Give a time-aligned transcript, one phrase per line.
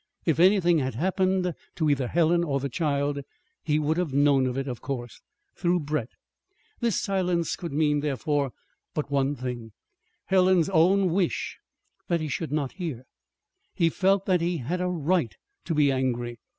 [0.25, 3.19] If anything had happened to either Helen or the child,
[3.61, 5.21] he would have known of it, of course,
[5.55, 6.09] through Brett.
[6.79, 8.51] This silence could mean, therefore,
[8.95, 9.73] but one thing:
[10.25, 11.59] Helen's own wish
[12.07, 13.03] that he should not hear.
[13.75, 15.35] He felt that he had a right
[15.65, 16.39] to be angry.